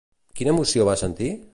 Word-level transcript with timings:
Quina 0.39 0.55
emoció 0.55 0.89
va 0.91 0.97
sentir? 1.05 1.33